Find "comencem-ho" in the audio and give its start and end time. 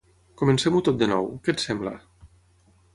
0.41-0.81